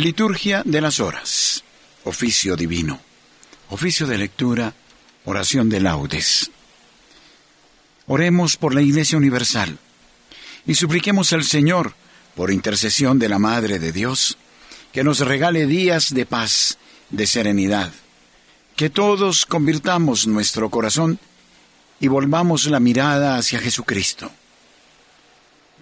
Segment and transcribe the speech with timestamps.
[0.00, 1.62] Liturgia de las Horas.
[2.04, 2.98] Oficio Divino.
[3.68, 4.72] Oficio de lectura.
[5.26, 6.50] Oración de laudes.
[8.06, 9.76] Oremos por la Iglesia Universal
[10.66, 11.92] y supliquemos al Señor,
[12.34, 14.38] por intercesión de la Madre de Dios,
[14.90, 16.78] que nos regale días de paz,
[17.10, 17.92] de serenidad,
[18.76, 21.18] que todos convirtamos nuestro corazón
[22.00, 24.32] y volvamos la mirada hacia Jesucristo.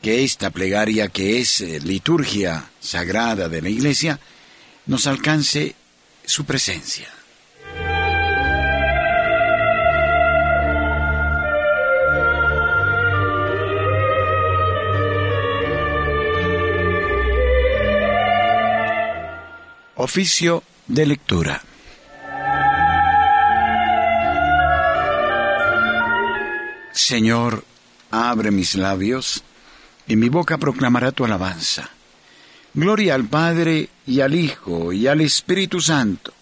[0.02, 4.20] Que esta plegaria que es eh, liturgia sagrada de la Iglesia
[4.86, 5.74] nos alcance
[6.24, 7.08] su presencia.
[19.96, 21.62] Oficio de lectura.
[26.92, 27.64] Señor,
[28.10, 29.42] abre mis labios,
[30.08, 31.90] y mi boca proclamará tu alabanza.
[32.74, 36.32] Gloria al Padre y al Hijo y al Espíritu Santo,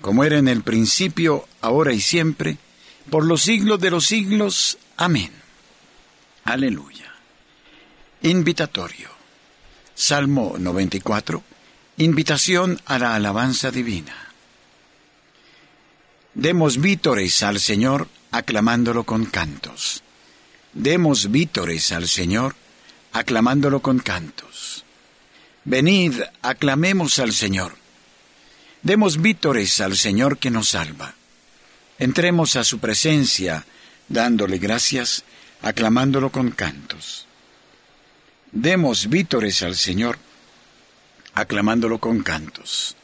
[0.00, 2.56] como era en el principio, ahora y siempre,
[3.10, 4.78] por los siglos de los siglos.
[4.96, 5.30] Amén.
[6.44, 7.12] Aleluya.
[8.22, 9.08] Invitatorio.
[9.94, 11.42] Salmo 94.
[11.98, 14.14] Invitación a la alabanza divina.
[16.34, 20.02] Demos vítores al Señor aclamándolo con cantos.
[20.72, 22.54] Demos vítores al Señor
[23.12, 24.84] aclamándolo con cantos.
[25.64, 27.74] Venid, aclamemos al Señor.
[28.82, 31.14] Demos vítores al Señor que nos salva.
[31.98, 33.66] Entremos a su presencia
[34.08, 35.24] dándole gracias,
[35.62, 37.26] aclamándolo con cantos.
[38.52, 40.18] Demos vítores al Señor
[41.34, 42.96] aclamándolo con cantos.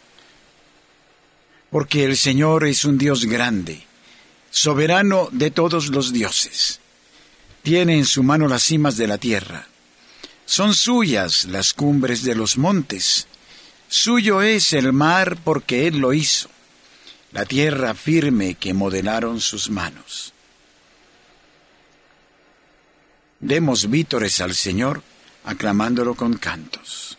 [1.70, 3.84] Porque el Señor es un Dios grande,
[4.50, 6.80] soberano de todos los dioses.
[7.62, 9.66] Tiene en su mano las cimas de la tierra.
[10.46, 13.26] Son suyas las cumbres de los montes.
[13.88, 16.48] Suyo es el mar porque Él lo hizo,
[17.32, 20.32] la tierra firme que modelaron sus manos.
[23.40, 25.02] Demos vítores al Señor,
[25.44, 27.18] aclamándolo con cantos.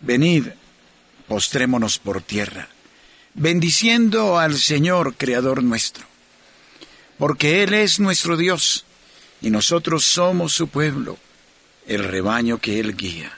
[0.00, 0.48] Venid,
[1.28, 2.68] postrémonos por tierra,
[3.34, 6.04] bendiciendo al Señor, Creador nuestro,
[7.18, 8.84] porque Él es nuestro Dios,
[9.40, 11.18] y nosotros somos su pueblo,
[11.86, 13.32] el rebaño que Él guía.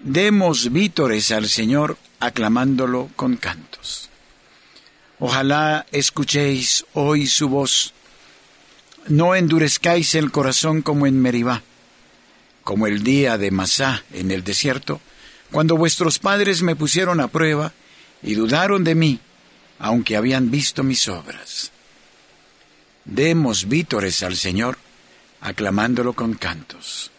[0.00, 4.08] Demos vítores al Señor, aclamándolo con cantos.
[5.18, 7.92] Ojalá escuchéis hoy su voz,
[9.08, 11.62] no endurezcáis el corazón como en Meribá
[12.70, 15.00] como el día de Masá en el desierto,
[15.50, 17.72] cuando vuestros padres me pusieron a prueba
[18.22, 19.18] y dudaron de mí,
[19.78, 21.72] aunque habían visto mis obras.
[23.04, 24.78] Demos vítores al Señor,
[25.40, 27.10] aclamándolo con cantos.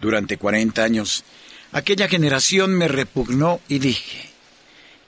[0.00, 1.24] Durante cuarenta años,
[1.72, 4.30] aquella generación me repugnó y dije,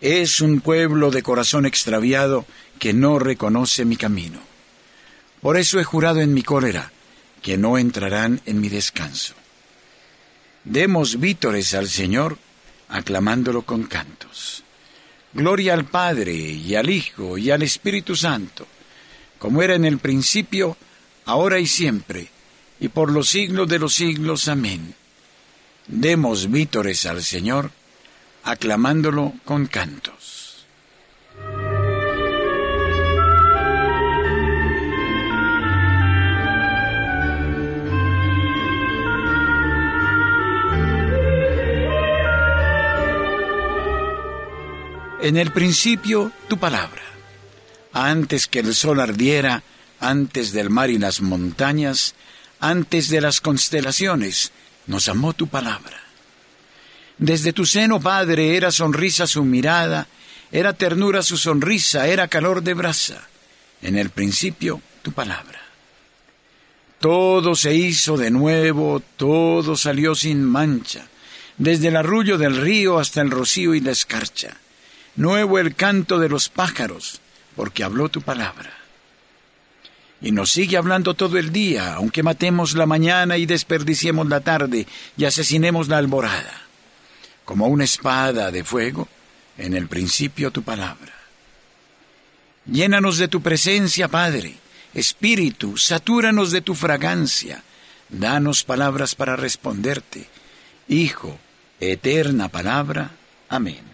[0.00, 2.46] es un pueblo de corazón extraviado
[2.78, 4.40] que no reconoce mi camino.
[5.40, 6.92] Por eso he jurado en mi cólera,
[7.42, 9.34] que no entrarán en mi descanso.
[10.64, 12.38] Demos vítores al Señor,
[12.88, 14.64] aclamándolo con cantos.
[15.32, 18.66] Gloria al Padre y al Hijo y al Espíritu Santo,
[19.38, 20.76] como era en el principio,
[21.26, 22.28] ahora y siempre,
[22.80, 24.48] y por los siglos de los siglos.
[24.48, 24.94] Amén.
[25.86, 27.70] Demos vítores al Señor,
[28.42, 30.66] aclamándolo con cantos.
[45.20, 47.02] En el principio tu palabra.
[47.92, 49.62] Antes que el sol ardiera,
[50.00, 52.14] antes del mar y las montañas,
[52.60, 54.52] antes de las constelaciones,
[54.86, 56.00] nos amó tu palabra.
[57.18, 60.06] Desde tu seno, Padre, era sonrisa su mirada,
[60.52, 63.26] era ternura su sonrisa, era calor de brasa.
[63.82, 65.60] En el principio, tu palabra.
[67.00, 71.08] Todo se hizo de nuevo, todo salió sin mancha,
[71.58, 74.56] desde el arrullo del río hasta el rocío y la escarcha
[75.16, 77.20] nuevo el canto de los pájaros,
[77.56, 78.72] porque habló tu palabra.
[80.20, 84.86] Y nos sigue hablando todo el día, aunque matemos la mañana y desperdiciemos la tarde
[85.16, 86.62] y asesinemos la alborada.
[87.44, 89.08] Como una espada de fuego,
[89.58, 91.12] en el principio tu palabra.
[92.66, 94.54] Llénanos de tu presencia, Padre.
[94.94, 97.62] Espíritu, satúranos de tu fragancia.
[98.08, 100.28] Danos palabras para responderte.
[100.88, 101.38] Hijo,
[101.80, 103.10] eterna palabra.
[103.48, 103.84] Amén.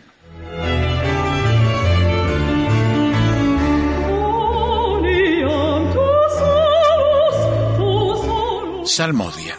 [8.85, 9.57] Salmodia.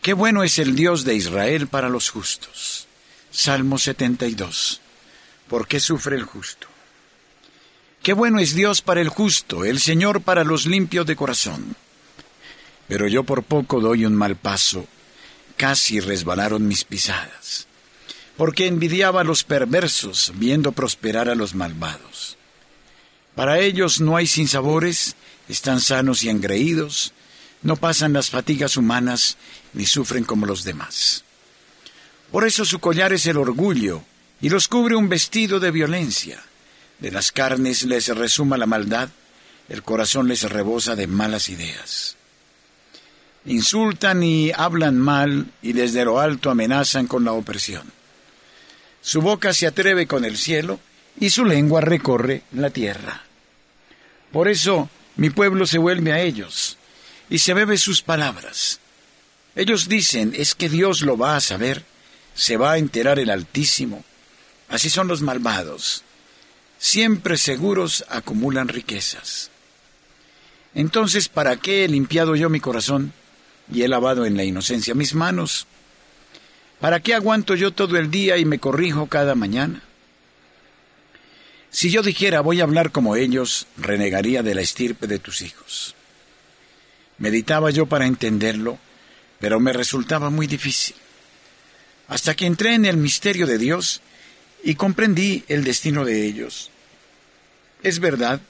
[0.00, 2.86] Qué bueno es el Dios de Israel para los justos.
[3.30, 4.80] Salmo 72.
[5.46, 6.68] ¿Por qué sufre el justo?
[8.02, 11.76] Qué bueno es Dios para el justo, el Señor para los limpios de corazón.
[12.88, 14.86] Pero yo por poco doy un mal paso,
[15.58, 17.66] casi resbalaron mis pisadas,
[18.38, 22.38] porque envidiaba a los perversos, viendo prosperar a los malvados.
[23.34, 25.14] Para ellos no hay sinsabores,
[25.48, 27.12] están sanos y engreídos,
[27.62, 29.36] no pasan las fatigas humanas,
[29.72, 31.24] ni sufren como los demás.
[32.30, 34.02] Por eso su collar es el orgullo,
[34.40, 36.42] y los cubre un vestido de violencia
[36.98, 39.08] de las carnes les resuma la maldad,
[39.68, 42.16] el corazón les rebosa de malas ideas.
[43.44, 47.92] Insultan y hablan mal y desde lo alto amenazan con la opresión.
[49.02, 50.80] Su boca se atreve con el cielo
[51.20, 53.22] y su lengua recorre la tierra.
[54.32, 56.76] Por eso mi pueblo se vuelve a ellos
[57.28, 58.80] y se bebe sus palabras.
[59.54, 61.84] Ellos dicen, es que Dios lo va a saber,
[62.34, 64.04] se va a enterar el Altísimo.
[64.68, 66.04] Así son los malvados
[66.78, 69.50] siempre seguros acumulan riquezas.
[70.72, 73.12] Entonces, ¿para qué he limpiado yo mi corazón
[73.72, 75.66] y he lavado en la inocencia mis manos?
[76.80, 79.82] ¿Para qué aguanto yo todo el día y me corrijo cada mañana?
[81.70, 85.95] Si yo dijera voy a hablar como ellos, renegaría de la estirpe de tus hijos.
[87.18, 88.78] Meditaba yo para entenderlo,
[89.40, 90.96] pero me resultaba muy difícil.
[92.08, 94.00] Hasta que entré en el misterio de Dios
[94.62, 96.70] y comprendí el destino de ellos.
[97.82, 98.40] Es verdad,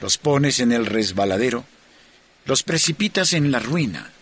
[0.00, 1.64] los pones en el resbaladero,
[2.44, 4.12] los precipitas en la ruina,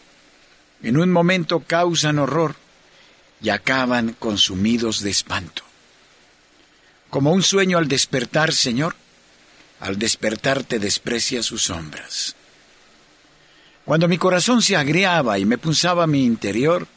[0.82, 2.54] en un momento causan horror
[3.42, 5.62] y acaban consumidos de espanto.
[7.10, 8.94] Como un sueño al despertar, Señor,
[9.80, 12.35] al despertar te desprecia sus sombras.
[13.86, 16.88] Cuando mi corazón se agriaba y me punzaba mi interior,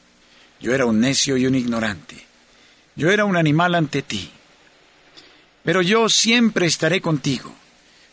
[0.59, 2.25] yo era un necio y un ignorante.
[2.95, 4.31] Yo era un animal ante ti.
[5.63, 7.53] Pero yo siempre estaré contigo.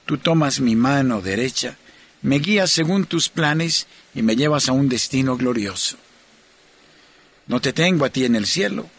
[0.04, 1.78] Tú tomas mi mano derecha,
[2.20, 5.96] me guías según tus planes y me llevas a un destino glorioso.
[7.46, 8.90] No te tengo a ti en el cielo,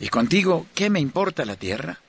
[0.00, 2.00] y contigo, ¿qué me importa la tierra?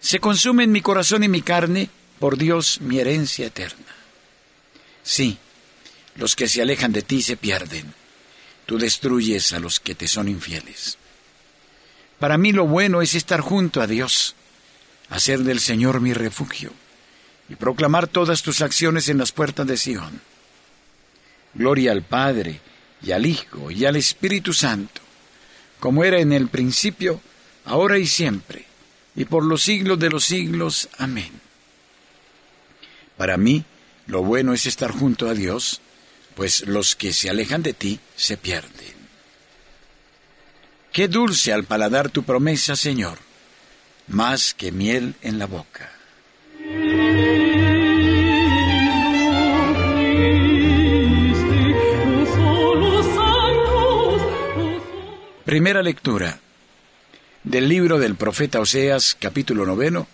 [0.00, 1.88] Se consume en mi corazón y mi carne,
[2.18, 3.94] por Dios, mi herencia eterna.
[5.04, 5.38] Sí,
[6.16, 7.92] los que se alejan de ti se pierden.
[8.66, 10.98] Tú destruyes a los que te son infieles.
[12.18, 14.34] Para mí lo bueno es estar junto a Dios,
[15.10, 16.72] hacer del Señor mi refugio
[17.48, 20.20] y proclamar todas tus acciones en las puertas de Sion.
[21.54, 22.60] Gloria al Padre,
[23.02, 25.00] y al Hijo, y al Espíritu Santo,
[25.78, 27.20] como era en el principio,
[27.66, 28.64] ahora y siempre,
[29.14, 30.88] y por los siglos de los siglos.
[30.98, 31.30] Amén.
[33.16, 33.64] Para mí,
[34.06, 35.80] lo bueno es estar junto a Dios,
[36.34, 38.94] pues los que se alejan de ti se pierden.
[40.92, 43.18] Qué dulce al paladar tu promesa, Señor,
[44.08, 45.90] más que miel en la boca.
[55.44, 56.40] Primera lectura
[57.42, 60.08] del libro del profeta Oseas, capítulo noveno,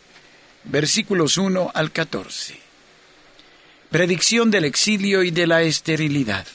[0.64, 2.69] versículos 1 al 14.
[3.90, 6.46] Predicción del exilio y de la esterilidad.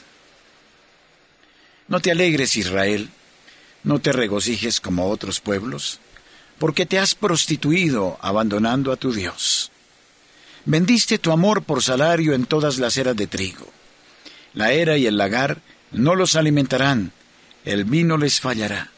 [1.86, 3.10] No te alegres, Israel,
[3.84, 6.00] no te regocijes como otros pueblos,
[6.58, 9.70] porque te has prostituido abandonando a tu Dios.
[10.64, 13.70] Vendiste tu amor por salario en todas las eras de trigo.
[14.54, 15.60] La era y el lagar
[15.92, 17.12] no los alimentarán,
[17.66, 18.90] el vino les fallará.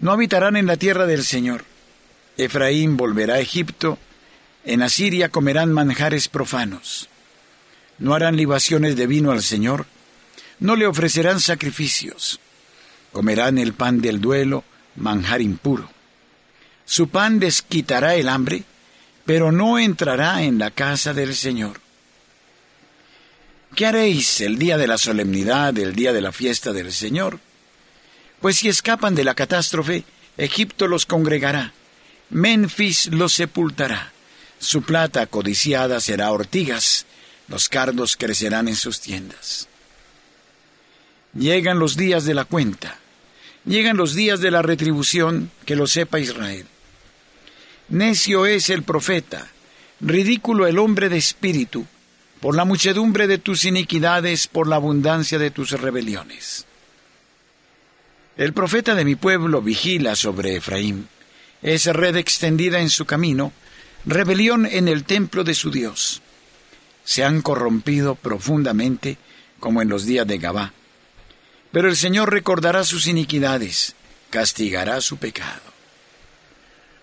[0.00, 1.64] No habitarán en la tierra del Señor.
[2.36, 3.96] Efraín volverá a Egipto,
[4.64, 7.08] en Asiria comerán manjares profanos.
[7.98, 9.86] No harán libaciones de vino al Señor,
[10.60, 12.40] no le ofrecerán sacrificios
[13.12, 14.64] comerán el pan del duelo,
[14.96, 15.90] manjar impuro.
[16.84, 18.64] Su pan desquitará el hambre,
[19.24, 21.80] pero no entrará en la casa del Señor.
[23.74, 27.38] ¿Qué haréis el día de la solemnidad, el día de la fiesta del Señor?
[28.40, 30.04] Pues si escapan de la catástrofe,
[30.36, 31.72] Egipto los congregará,
[32.30, 34.12] Memphis los sepultará,
[34.58, 37.04] su plata codiciada será ortigas,
[37.48, 39.68] los cardos crecerán en sus tiendas.
[41.34, 42.98] Llegan los días de la cuenta,
[43.64, 46.66] llegan los días de la retribución, que lo sepa Israel.
[47.88, 49.48] Necio es el profeta,
[50.00, 51.86] ridículo el hombre de espíritu,
[52.40, 56.66] por la muchedumbre de tus iniquidades, por la abundancia de tus rebeliones.
[58.36, 61.08] El profeta de mi pueblo vigila sobre Efraín,
[61.62, 63.52] es red extendida en su camino,
[64.04, 66.22] rebelión en el templo de su Dios.
[67.08, 69.16] Se han corrompido profundamente
[69.60, 70.74] como en los días de Gabá
[71.72, 73.94] Pero el Señor recordará sus iniquidades,
[74.28, 75.62] castigará su pecado.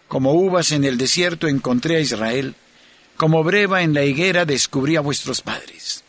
[0.07, 2.53] Como uvas en el desierto encontré a Israel,
[3.17, 6.03] como breva en la higuera descubrí a vuestros padres.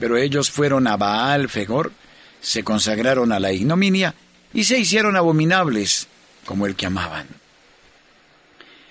[0.00, 1.92] Pero ellos fueron a Baal Fegor,
[2.40, 4.16] se consagraron a la ignominia
[4.52, 6.08] y se hicieron abominables
[6.44, 7.28] como el que amaban.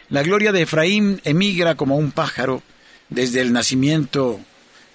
[0.07, 2.63] La gloria de Efraín emigra como un pájaro
[3.09, 4.39] desde el nacimiento,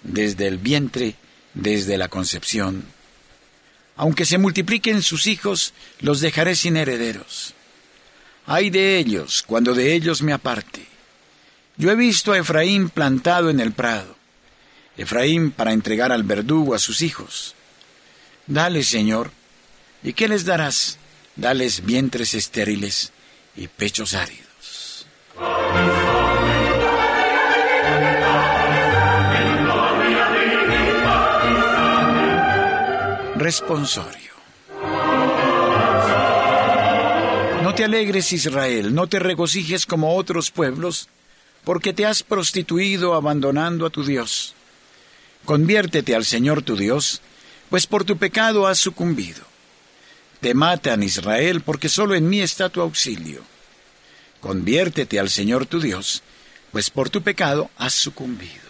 [0.02, 1.14] desde el vientre,
[1.55, 2.85] desde la concepción.
[3.97, 7.55] Aunque se multipliquen sus hijos, los dejaré sin herederos.
[8.47, 10.87] Ay de ellos cuando de ellos me aparte.
[11.76, 14.17] Yo he visto a Efraín plantado en el prado.
[14.97, 17.55] Efraín para entregar al verdugo a sus hijos.
[18.47, 19.31] Dale, Señor.
[20.02, 20.99] ¿Y qué les darás?
[21.37, 23.12] Dales vientres estériles
[23.57, 25.07] y pechos áridos.
[33.50, 34.33] Responsorio.
[37.64, 41.09] No te alegres, Israel, no te regocijes como otros pueblos,
[41.64, 44.54] porque te has prostituido abandonando a tu Dios.
[45.45, 47.23] Conviértete al Señor tu Dios,
[47.71, 49.42] pues por tu pecado has sucumbido.
[50.38, 53.42] Te matan, Israel, porque solo en mí está tu auxilio.
[54.40, 56.23] Conviértete al Señor tu Dios,
[56.71, 58.69] pues por tu pecado has sucumbido.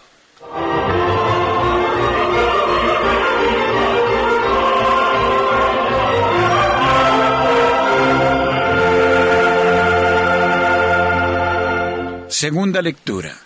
[12.41, 13.39] Segunda lectura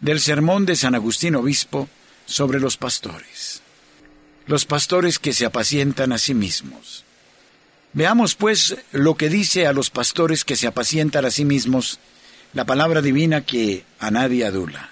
[0.00, 1.88] del sermón de San Agustín Obispo
[2.26, 3.62] sobre los pastores.
[4.48, 7.04] Los pastores que se apacientan a sí mismos.
[7.92, 12.00] Veamos pues lo que dice a los pastores que se apacientan a sí mismos
[12.54, 14.90] la palabra divina que a nadie adula.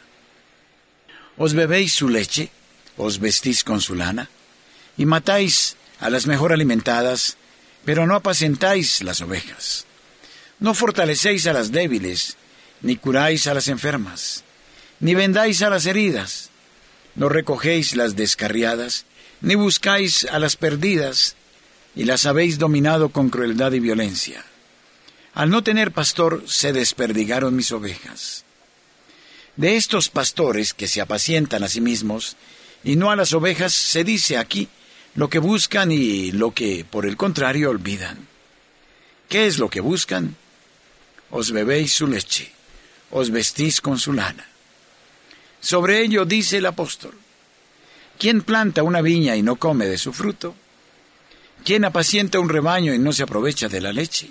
[1.37, 2.53] Os bebéis su leche,
[2.97, 4.31] os vestís con su lana,
[4.97, 7.39] y matáis a las mejor alimentadas,
[7.85, 9.85] pero no apacentáis las ovejas.
[10.61, 12.37] No fortalecéis a las débiles,
[12.85, 14.45] ni curáis a las enfermas,
[15.01, 16.51] ni vendáis a las heridas,
[17.15, 19.07] no recogéis las descarriadas,
[19.41, 21.35] ni buscáis a las perdidas,
[21.97, 24.45] y las habéis dominado con crueldad y violencia.
[25.33, 28.45] Al no tener pastor se desperdigaron mis ovejas.
[29.57, 32.37] De estos pastores que se apacientan a sí mismos
[32.83, 34.69] y no a las ovejas se dice aquí
[35.15, 38.29] lo que buscan y lo que, por el contrario, olvidan.
[39.29, 40.37] ¿Qué es lo que buscan?
[41.31, 42.55] Os bebéis su leche
[43.15, 44.45] os vestís con su lana.
[45.61, 47.15] Sobre ello dice el apóstol,
[48.19, 50.55] ¿quién planta una viña y no come de su fruto?
[51.65, 54.31] ¿Quién apacienta un rebaño y no se aprovecha de la leche?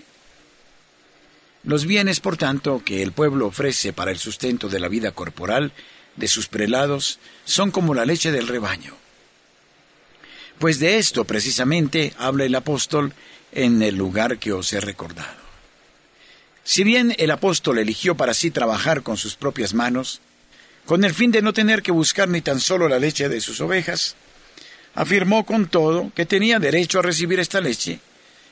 [1.63, 5.71] Los bienes, por tanto, que el pueblo ofrece para el sustento de la vida corporal
[6.17, 8.93] de sus prelados son como la leche del rebaño.
[10.59, 13.13] Pues de esto precisamente habla el apóstol
[13.53, 15.42] en el lugar que os he recordado.
[16.63, 20.21] Si bien el apóstol eligió para sí trabajar con sus propias manos,
[20.85, 23.59] con el fin de no tener que buscar ni tan solo la leche de sus
[23.61, 24.15] ovejas,
[24.95, 27.99] afirmó con todo que tenía derecho a recibir esta leche,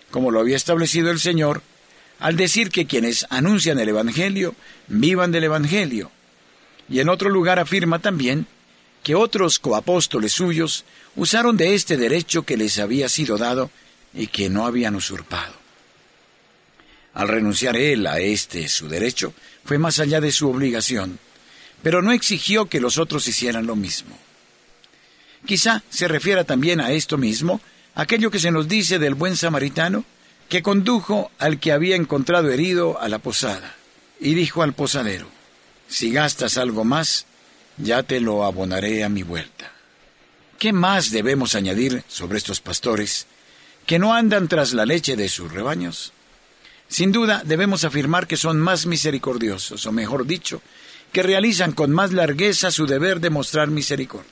[0.10, 1.62] como lo había establecido el Señor,
[2.20, 4.56] al decir que quienes anuncian el Evangelio
[4.88, 6.12] vivan del Evangelio.
[6.90, 8.46] Y en otro lugar afirma también
[9.04, 10.84] que otros coapóstoles suyos
[11.16, 13.72] usaron de este derecho que les había sido dado
[14.14, 15.61] y que no habían usurpado.
[17.14, 19.34] Al renunciar él a este su derecho,
[19.66, 21.20] fue más allá de su obligación,
[21.84, 24.18] pero no exigió que los otros hicieran lo mismo.
[25.46, 27.62] Quizá se refiera también a esto mismo,
[27.96, 30.06] aquello que se nos dice del buen samaritano,
[30.48, 33.76] que condujo al que había encontrado herido a la posada,
[34.20, 35.28] y dijo al posadero,
[35.88, 37.26] si gastas algo más,
[37.78, 39.72] ya te lo abonaré a mi vuelta.
[40.60, 43.26] ¿Qué más debemos añadir sobre estos pastores
[43.86, 46.14] que no andan tras la leche de sus rebaños?
[46.92, 50.62] Sin duda debemos afirmar que son más misericordiosos, o mejor dicho,
[51.14, 54.28] que realizan con más largueza su deber de mostrar misericordia.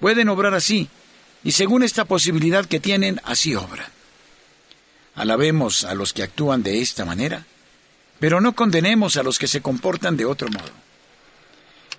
[0.00, 0.88] Pueden obrar así,
[1.44, 3.86] y según esta posibilidad que tienen, así obran.
[5.14, 7.46] Alabemos a los que actúan de esta manera,
[8.18, 10.72] pero no condenemos a los que se comportan de otro modo.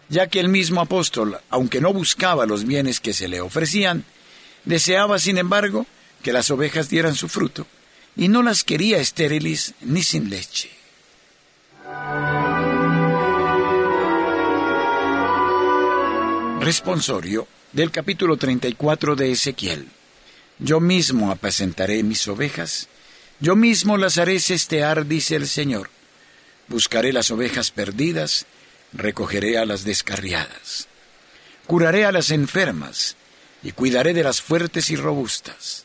[0.10, 4.04] Ya que el mismo apóstol, aunque no buscaba los bienes que se le ofrecían,
[4.66, 5.86] deseaba, sin embargo,
[6.22, 7.66] que las ovejas dieran su fruto,
[8.16, 10.70] y no las quería estériles ni sin leche.
[16.60, 19.88] Responsorio del capítulo 34 de Ezequiel.
[20.60, 22.88] Yo mismo apacentaré mis ovejas,
[23.40, 25.90] yo mismo las haré cestear, dice el Señor.
[26.70, 28.46] Buscaré las ovejas perdidas,
[28.94, 30.88] recogeré a las descarriadas.
[31.68, 33.18] Curaré a las enfermas,
[33.64, 35.83] y cuidaré de las fuertes y robustas.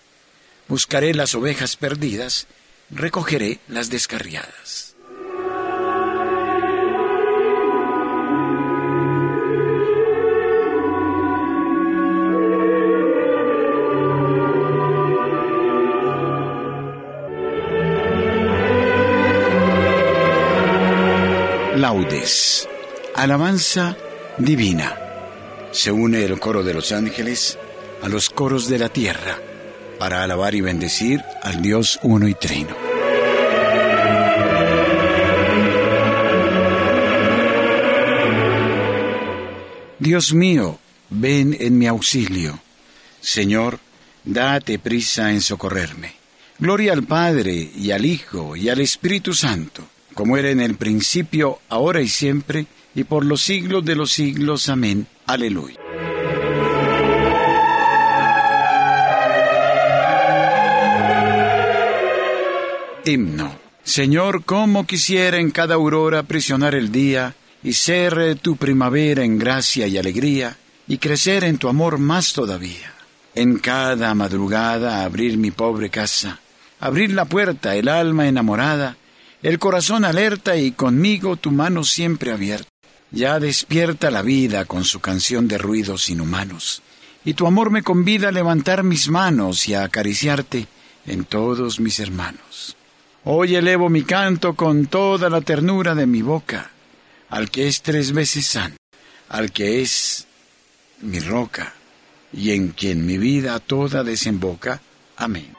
[0.68, 2.46] Buscaré las ovejas perdidas,
[2.90, 4.94] recogeré las descarriadas.
[21.76, 22.68] Laudes,
[23.14, 23.96] alabanza
[24.36, 24.98] divina.
[25.70, 27.58] Se une el coro de los ángeles
[28.02, 29.47] a los coros de la tierra
[29.98, 32.76] para alabar y bendecir al Dios uno y trino.
[39.98, 40.78] Dios mío,
[41.10, 42.60] ven en mi auxilio.
[43.20, 43.80] Señor,
[44.24, 46.14] date prisa en socorrerme.
[46.58, 49.84] Gloria al Padre y al Hijo y al Espíritu Santo
[50.18, 54.68] como era en el principio, ahora y siempre, y por los siglos de los siglos.
[54.68, 55.06] Amén.
[55.26, 55.76] Aleluya.
[63.84, 69.86] Señor, cómo quisiera en cada aurora prisionar el día y ser tu primavera en gracia
[69.86, 72.92] y alegría y crecer en tu amor más todavía.
[73.34, 76.40] En cada madrugada abrir mi pobre casa,
[76.80, 78.98] abrir la puerta, el alma enamorada,
[79.42, 82.68] el corazón alerta y conmigo tu mano siempre abierta.
[83.10, 86.82] Ya despierta la vida con su canción de ruidos inhumanos,
[87.24, 90.66] y tu amor me convida a levantar mis manos y a acariciarte
[91.06, 92.77] en todos mis hermanos.
[93.30, 96.70] Hoy elevo mi canto con toda la ternura de mi boca,
[97.28, 98.78] al que es tres veces santo,
[99.28, 100.26] al que es
[101.02, 101.74] mi roca,
[102.32, 104.80] y en quien mi vida toda desemboca.
[105.18, 105.52] Amén.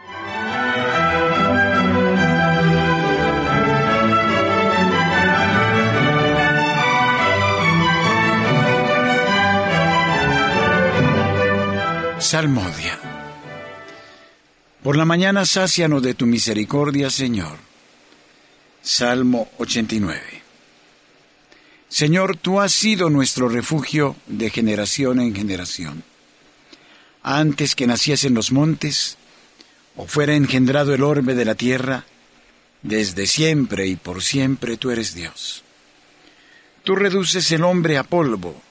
[12.18, 12.99] Salmodia.
[14.84, 17.58] Por la mañana sácianos de tu misericordia, Señor.
[18.82, 20.22] Salmo 89.
[21.90, 26.04] Señor, tú has sido nuestro refugio de generación en generación.
[27.24, 29.18] Antes que naciesen los montes,
[29.98, 32.06] o fuera engendrado el orbe de la tierra,
[32.82, 35.62] desde siempre y por siempre tú eres Dios.
[36.86, 38.62] Tú reduces el hombre a polvo,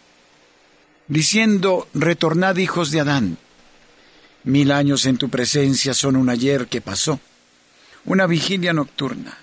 [1.06, 3.36] diciendo, retornad hijos de Adán
[4.44, 7.20] Mil años en tu presencia son un ayer que pasó,
[8.04, 9.36] una vigilia nocturna.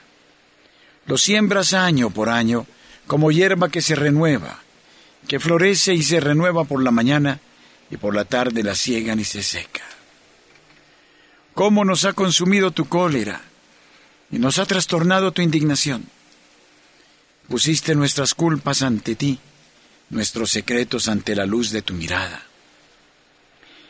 [1.05, 2.65] Lo siembras año por año
[3.05, 4.59] como hierba que se renueva,
[5.27, 7.39] que florece y se renueva por la mañana
[7.91, 9.83] y por la tarde la ciegan y se seca.
[11.53, 13.41] ¿Cómo nos ha consumido tu cólera
[14.31, 16.05] y nos ha trastornado tu indignación?
[17.47, 19.39] Pusiste nuestras culpas ante ti,
[20.09, 22.43] nuestros secretos ante la luz de tu mirada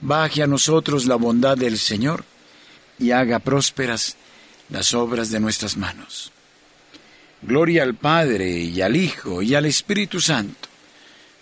[0.00, 2.24] baje a nosotros la bondad del Señor
[2.98, 4.16] y haga prósperas
[4.70, 6.32] las obras de nuestras manos.
[7.42, 10.68] Gloria al Padre y al Hijo y al Espíritu Santo,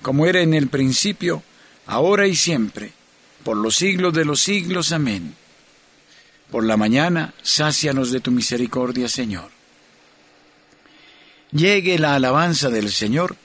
[0.03, 1.43] como era en el principio,
[1.87, 2.93] ahora y siempre,
[3.43, 4.93] por los siglos de los siglos.
[4.93, 5.35] Amén.
[6.51, 9.51] Por la mañana, sácianos de tu misericordia, Señor.
[11.53, 13.37] Llegue la alabanza del Señor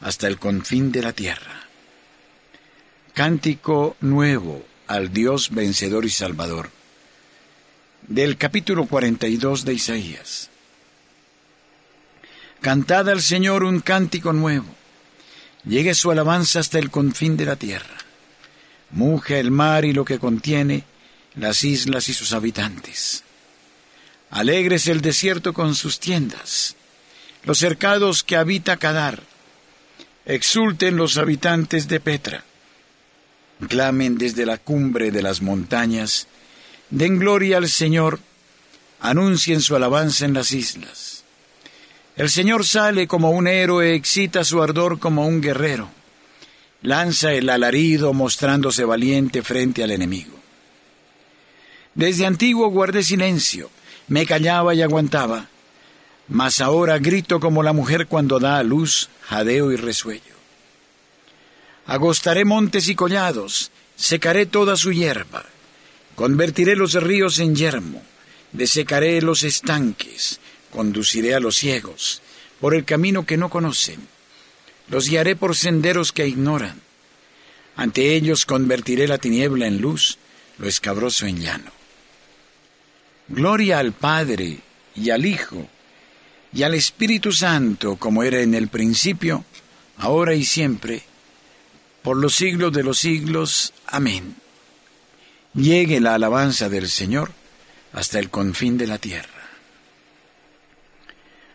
[0.00, 1.55] hasta el confín de la tierra.
[3.16, 6.68] Cántico nuevo al Dios vencedor y salvador.
[8.06, 10.50] Del capítulo 42 de Isaías.
[12.60, 14.66] Cantad al Señor un cántico nuevo.
[15.64, 17.96] Llegue su alabanza hasta el confín de la tierra.
[18.90, 20.84] Muja el mar y lo que contiene,
[21.36, 23.24] las islas y sus habitantes.
[24.28, 26.76] Alegres el desierto con sus tiendas,
[27.44, 29.22] los cercados que habita Cadar.
[30.26, 32.44] Exulten los habitantes de Petra
[33.68, 36.26] clamen desde la cumbre de las montañas,
[36.90, 38.20] den gloria al Señor,
[39.00, 41.24] anuncien su alabanza en las islas.
[42.16, 45.88] El Señor sale como un héroe, excita su ardor como un guerrero,
[46.82, 50.34] lanza el alarido mostrándose valiente frente al enemigo.
[51.94, 53.70] Desde antiguo guardé silencio,
[54.08, 55.48] me callaba y aguantaba,
[56.28, 60.35] mas ahora grito como la mujer cuando da a luz, jadeo y resuello.
[61.86, 65.44] Agostaré montes y collados, secaré toda su hierba,
[66.16, 68.02] convertiré los ríos en yermo,
[68.52, 70.40] desecaré los estanques,
[70.72, 72.22] conduciré a los ciegos
[72.60, 74.00] por el camino que no conocen,
[74.88, 76.80] los guiaré por senderos que ignoran.
[77.76, 80.18] Ante ellos convertiré la tiniebla en luz,
[80.58, 81.70] lo escabroso en llano.
[83.28, 84.58] Gloria al Padre
[84.94, 85.68] y al Hijo
[86.52, 89.44] y al Espíritu Santo, como era en el principio,
[89.98, 91.02] ahora y siempre,
[92.06, 93.72] por los siglos de los siglos.
[93.88, 94.36] Amén.
[95.54, 97.32] Llegue la alabanza del Señor
[97.92, 99.50] hasta el confín de la tierra.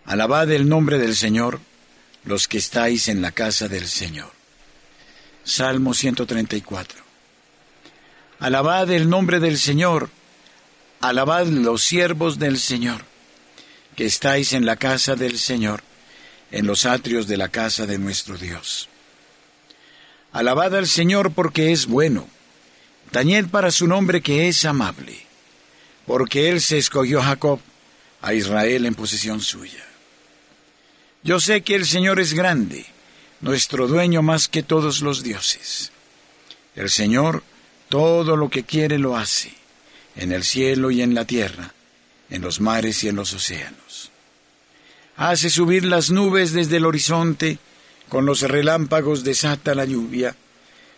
[0.03, 1.61] Alabad el nombre del Señor,
[2.25, 4.29] los que estáis en la casa del Señor.
[5.45, 7.01] Salmo 134.
[8.39, 10.09] Alabad el nombre del Señor,
[10.99, 13.05] Alabad los siervos del Señor,
[13.95, 15.81] que estáis en la casa del Señor,
[16.51, 18.89] en los atrios de la casa de nuestro Dios.
[20.31, 22.27] Alabad al Señor porque es bueno,
[23.11, 25.25] tañed para su nombre que es amable,
[26.05, 27.59] porque Él se escogió a Jacob,
[28.21, 29.85] a Israel en posesión suya.
[31.23, 32.85] Yo sé que el Señor es grande,
[33.41, 35.91] nuestro dueño más que todos los dioses.
[36.75, 37.43] El Señor
[37.89, 39.51] todo lo que quiere lo hace
[40.15, 41.73] en el cielo y en la tierra,
[42.29, 44.11] en los mares y en los océanos.
[45.17, 47.59] Hace subir las nubes desde el horizonte,
[48.11, 50.35] con los relámpagos desata la lluvia,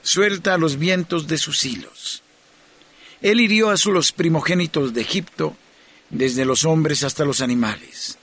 [0.01, 2.23] suelta los vientos de sus hilos.
[3.21, 5.55] Él hirió a los primogénitos de Egipto,
[6.09, 8.17] desde los hombres hasta los animales.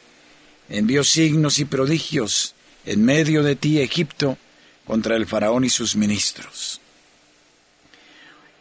[0.69, 4.37] Envió signos y prodigios en medio de ti, Egipto,
[4.85, 6.81] contra el faraón y sus ministros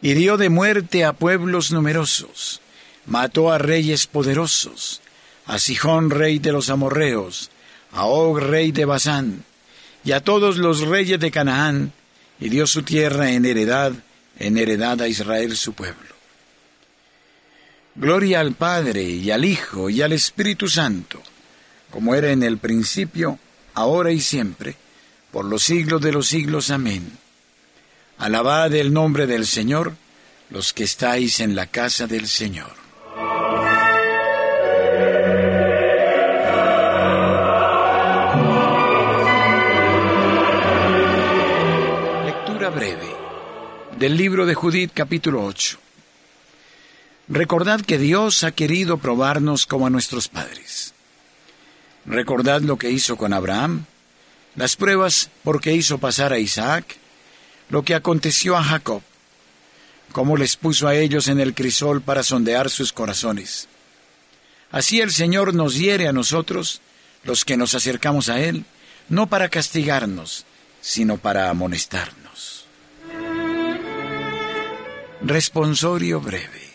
[0.02, 2.60] hirió de muerte a pueblos numerosos,
[3.06, 5.00] mató a reyes poderosos,
[5.46, 7.50] a Sijón rey de los amorreos,
[7.92, 9.44] a Og rey de Basán,
[10.04, 11.92] y a todos los reyes de Canaán,
[12.40, 13.92] y dio su tierra en heredad,
[14.38, 16.10] en heredad a Israel su pueblo.
[17.94, 21.22] Gloria al Padre y al Hijo y al Espíritu Santo,
[21.90, 23.38] como era en el principio,
[23.74, 24.76] ahora y siempre,
[25.30, 26.70] por los siglos de los siglos.
[26.70, 27.10] Amén.
[28.18, 29.94] Alabad el nombre del Señor,
[30.50, 32.79] los que estáis en la casa del Señor.
[44.00, 45.76] Del libro de Judith capítulo 8.
[47.28, 50.94] Recordad que Dios ha querido probarnos como a nuestros padres.
[52.06, 53.84] Recordad lo que hizo con Abraham,
[54.56, 56.96] las pruebas por que hizo pasar a Isaac,
[57.68, 59.02] lo que aconteció a Jacob,
[60.12, 63.68] cómo les puso a ellos en el crisol para sondear sus corazones.
[64.70, 66.80] Así el Señor nos hiere a nosotros,
[67.22, 68.64] los que nos acercamos a Él,
[69.10, 70.46] no para castigarnos,
[70.80, 72.19] sino para amonestarnos.
[75.22, 76.70] Responsorio breve.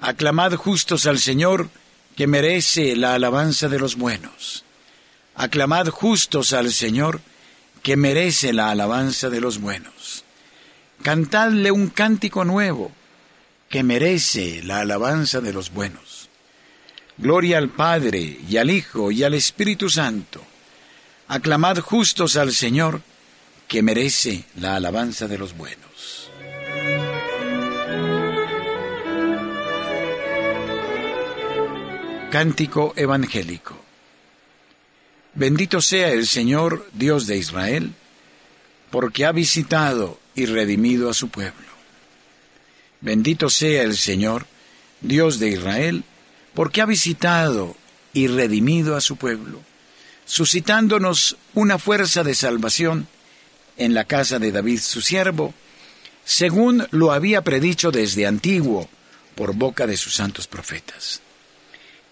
[0.00, 1.70] Aclamad justos al Señor,
[2.16, 4.64] que merece la alabanza de los buenos.
[5.36, 7.20] Aclamad justos al Señor,
[7.84, 10.24] que merece la alabanza de los buenos.
[11.02, 12.90] Cantadle un cántico nuevo,
[13.68, 16.28] que merece la alabanza de los buenos.
[17.16, 20.42] Gloria al Padre, y al Hijo, y al Espíritu Santo.
[21.28, 23.02] Aclamad justos al Señor,
[23.68, 25.87] que merece la alabanza de los buenos.
[32.30, 33.74] Cántico Evangélico
[35.32, 37.94] Bendito sea el Señor, Dios de Israel,
[38.90, 41.68] porque ha visitado y redimido a su pueblo.
[43.00, 44.46] Bendito sea el Señor,
[45.00, 46.04] Dios de Israel,
[46.52, 47.76] porque ha visitado
[48.12, 49.62] y redimido a su pueblo,
[50.26, 53.06] suscitándonos una fuerza de salvación
[53.78, 55.54] en la casa de David su siervo,
[56.26, 58.86] según lo había predicho desde antiguo
[59.34, 61.22] por boca de sus santos profetas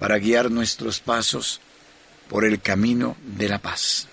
[0.00, 1.60] para guiar nuestros pasos
[2.28, 4.08] por el camino de la paz.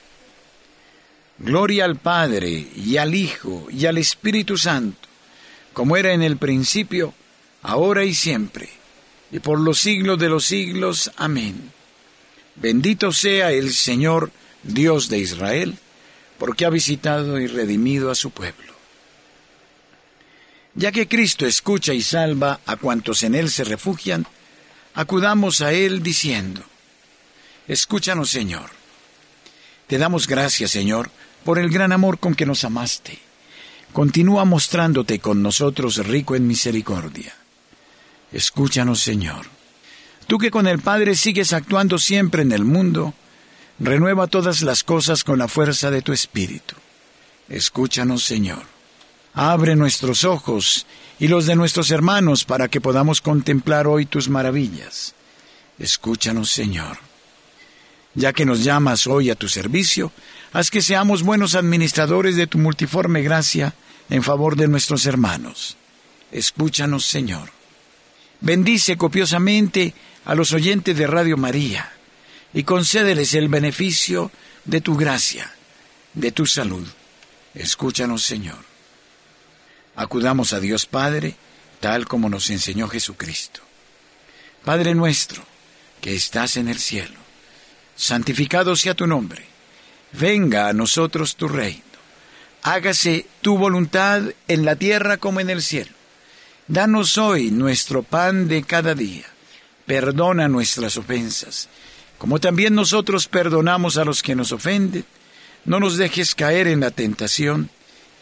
[1.39, 5.08] Gloria al Padre y al Hijo y al Espíritu Santo,
[5.71, 7.13] como era en el principio,
[7.62, 8.69] ahora y siempre,
[9.32, 11.10] y por los siglos de los siglos.
[11.15, 11.71] Amén.
[12.56, 14.32] Bendito sea el Señor,
[14.63, 15.78] Dios de Israel,
[16.38, 18.73] porque ha visitado y redimido a su pueblo.
[20.76, 24.28] Ya que Cristo escucha y salva a cuantos en Él se refugian,
[24.97, 26.63] acudamos a Él diciendo,
[27.67, 28.71] Escúchanos Señor.
[29.86, 31.12] Te damos gracias Señor
[31.45, 33.19] por el gran amor con que nos amaste.
[33.93, 37.33] Continúa mostrándote con nosotros rico en misericordia.
[38.31, 39.45] Escúchanos, Señor.
[40.25, 43.13] Tú que con el Padre sigues actuando siempre en el mundo,
[43.79, 46.75] renueva todas las cosas con la fuerza de tu Espíritu.
[47.47, 48.63] Escúchanos, Señor.
[49.33, 50.86] Abre nuestros ojos
[51.19, 55.15] y los de nuestros hermanos para que podamos contemplar hoy tus maravillas.
[55.80, 56.97] Escúchanos, Señor.
[58.13, 60.12] Ya que nos llamas hoy a tu servicio,
[60.53, 63.75] haz que seamos buenos administradores de tu multiforme gracia
[64.10, 65.77] en favor de nuestros hermanos.
[66.32, 67.49] Escúchanos, Señor.
[68.41, 69.93] Bendice copiosamente
[70.25, 71.91] a los oyentes de Radio María
[72.53, 74.32] y concédeles el beneficio
[74.65, 75.51] de tu gracia,
[76.13, 76.88] de tu salud.
[77.53, 78.76] Escúchanos, Señor.
[79.97, 81.36] Acudamos a Dios Padre,
[81.81, 83.60] tal como nos enseñó Jesucristo.
[84.63, 85.43] Padre nuestro,
[85.99, 87.19] que estás en el cielo,
[87.97, 89.57] santificado sea tu nombre
[90.12, 91.83] venga a nosotros tu reino.
[92.63, 95.91] Hágase tu voluntad en la tierra como en el cielo.
[96.67, 99.25] Danos hoy nuestro pan de cada día.
[99.86, 101.69] Perdona nuestras ofensas,
[102.17, 105.05] como también nosotros perdonamos a los que nos ofenden.
[105.63, 107.69] No nos dejes caer en la tentación,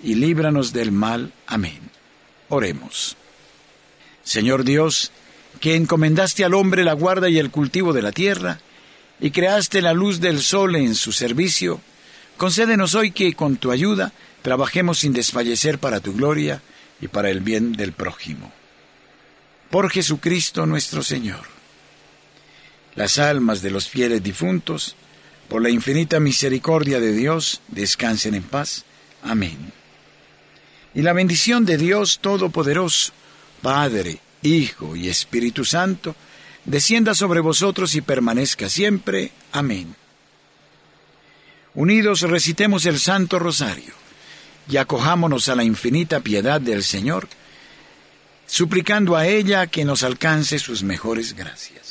[0.03, 1.31] y líbranos del mal.
[1.47, 1.79] Amén.
[2.49, 3.15] Oremos.
[4.23, 5.11] Señor Dios,
[5.59, 8.59] que encomendaste al hombre la guarda y el cultivo de la tierra,
[9.19, 11.79] y creaste la luz del sol en su servicio,
[12.37, 16.61] concédenos hoy que con tu ayuda trabajemos sin desfallecer para tu gloria
[16.99, 18.51] y para el bien del prójimo.
[19.69, 21.45] Por Jesucristo nuestro Señor.
[22.95, 24.95] Las almas de los fieles difuntos,
[25.49, 28.85] por la infinita misericordia de Dios, descansen en paz.
[29.21, 29.73] Amén.
[30.95, 33.11] Y la bendición de Dios Todopoderoso,
[33.61, 36.15] Padre, Hijo y Espíritu Santo,
[36.63, 39.31] descienda sobre vosotros y permanezca siempre.
[39.51, 39.93] Amén.
[41.73, 43.93] Unidos recitemos el Santo Rosario
[44.69, 47.27] y acojámonos a la infinita piedad del Señor,
[48.47, 51.84] suplicando a ella que nos alcance sus mejores gracias.